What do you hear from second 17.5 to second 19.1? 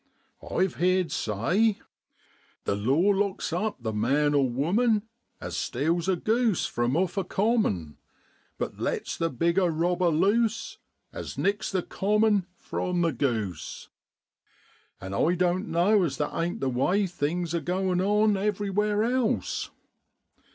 are goin' on everywhere